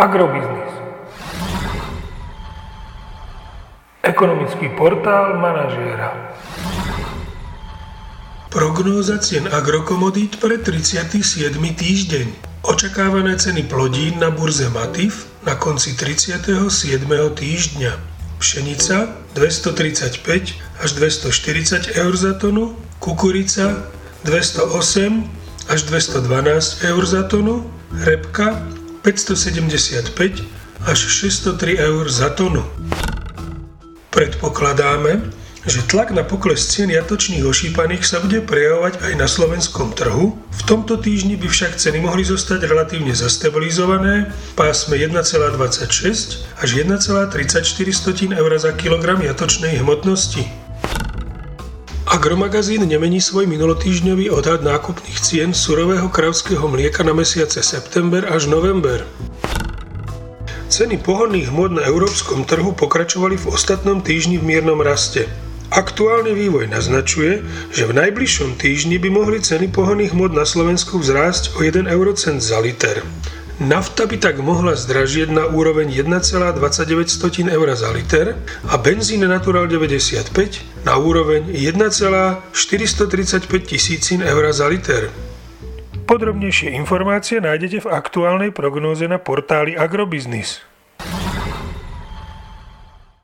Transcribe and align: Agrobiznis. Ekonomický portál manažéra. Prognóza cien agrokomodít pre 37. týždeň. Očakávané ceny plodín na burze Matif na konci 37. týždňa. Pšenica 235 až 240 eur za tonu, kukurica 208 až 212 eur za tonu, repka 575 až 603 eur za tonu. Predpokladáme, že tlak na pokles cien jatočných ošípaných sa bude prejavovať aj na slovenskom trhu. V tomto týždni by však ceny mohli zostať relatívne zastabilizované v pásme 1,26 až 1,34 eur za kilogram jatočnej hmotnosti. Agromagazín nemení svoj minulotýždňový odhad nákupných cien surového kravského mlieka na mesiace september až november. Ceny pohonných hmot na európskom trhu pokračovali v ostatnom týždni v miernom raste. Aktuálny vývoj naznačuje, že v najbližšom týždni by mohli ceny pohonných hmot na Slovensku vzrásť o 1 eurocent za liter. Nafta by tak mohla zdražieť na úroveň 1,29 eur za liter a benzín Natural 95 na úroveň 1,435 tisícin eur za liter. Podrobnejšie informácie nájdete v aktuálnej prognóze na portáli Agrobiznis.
Agrobiznis. 0.00 0.72
Ekonomický 4.00 4.72
portál 4.72 5.36
manažéra. 5.36 6.32
Prognóza 8.48 9.20
cien 9.20 9.44
agrokomodít 9.52 10.40
pre 10.40 10.56
37. 10.56 11.52
týždeň. 11.52 12.26
Očakávané 12.64 13.36
ceny 13.36 13.68
plodín 13.68 14.16
na 14.24 14.32
burze 14.32 14.72
Matif 14.72 15.28
na 15.44 15.52
konci 15.60 15.92
37. 15.92 16.48
týždňa. 17.36 17.92
Pšenica 18.40 18.96
235 19.36 20.80
až 20.80 20.90
240 20.96 21.92
eur 21.92 22.14
za 22.16 22.32
tonu, 22.40 22.72
kukurica 23.04 23.84
208 24.24 25.68
až 25.68 25.80
212 25.92 26.88
eur 26.88 27.02
za 27.04 27.22
tonu, 27.28 27.68
repka 27.92 28.64
575 29.02 30.44
až 30.84 30.98
603 31.08 31.76
eur 31.76 32.04
za 32.08 32.28
tonu. 32.36 32.64
Predpokladáme, 34.10 35.32
že 35.64 35.84
tlak 35.84 36.12
na 36.12 36.24
pokles 36.24 36.64
cien 36.68 36.88
jatočných 36.88 37.44
ošípaných 37.44 38.04
sa 38.04 38.20
bude 38.20 38.40
prejavovať 38.40 39.04
aj 39.04 39.12
na 39.16 39.28
slovenskom 39.28 39.92
trhu. 39.92 40.36
V 40.36 40.62
tomto 40.64 40.96
týždni 40.96 41.36
by 41.36 41.48
však 41.48 41.76
ceny 41.76 42.00
mohli 42.00 42.24
zostať 42.24 42.64
relatívne 42.64 43.12
zastabilizované 43.12 44.32
v 44.32 44.52
pásme 44.56 44.96
1,26 44.96 46.60
až 46.60 46.68
1,34 46.68 48.40
eur 48.40 48.50
za 48.56 48.72
kilogram 48.72 49.20
jatočnej 49.20 49.80
hmotnosti. 49.84 50.69
Agromagazín 52.10 52.82
nemení 52.90 53.22
svoj 53.22 53.46
minulotýždňový 53.46 54.34
odhad 54.34 54.66
nákupných 54.66 55.14
cien 55.22 55.54
surového 55.54 56.10
kravského 56.10 56.66
mlieka 56.66 57.06
na 57.06 57.14
mesiace 57.14 57.62
september 57.62 58.26
až 58.26 58.50
november. 58.50 59.06
Ceny 60.66 60.98
pohonných 61.06 61.54
hmot 61.54 61.78
na 61.78 61.86
európskom 61.86 62.42
trhu 62.42 62.74
pokračovali 62.74 63.38
v 63.38 63.54
ostatnom 63.54 64.02
týždni 64.02 64.42
v 64.42 64.46
miernom 64.50 64.82
raste. 64.82 65.30
Aktuálny 65.70 66.34
vývoj 66.34 66.74
naznačuje, 66.74 67.46
že 67.70 67.86
v 67.86 67.94
najbližšom 67.94 68.58
týždni 68.58 68.98
by 68.98 69.06
mohli 69.06 69.38
ceny 69.38 69.70
pohonných 69.70 70.10
hmot 70.10 70.34
na 70.34 70.42
Slovensku 70.42 70.98
vzrásť 70.98 71.54
o 71.54 71.62
1 71.62 71.86
eurocent 71.86 72.42
za 72.42 72.58
liter. 72.58 73.06
Nafta 73.60 74.08
by 74.08 74.16
tak 74.16 74.40
mohla 74.40 74.72
zdražieť 74.72 75.36
na 75.36 75.44
úroveň 75.44 75.92
1,29 75.92 76.56
eur 77.44 77.68
za 77.76 77.92
liter 77.92 78.40
a 78.64 78.80
benzín 78.80 79.20
Natural 79.20 79.68
95 79.68 80.32
na 80.88 80.96
úroveň 80.96 81.44
1,435 81.52 82.56
tisícin 83.68 84.24
eur 84.24 84.48
za 84.56 84.64
liter. 84.64 85.12
Podrobnejšie 86.08 86.72
informácie 86.72 87.44
nájdete 87.44 87.84
v 87.84 87.92
aktuálnej 87.92 88.48
prognóze 88.48 89.04
na 89.04 89.20
portáli 89.20 89.76
Agrobiznis. 89.76 90.64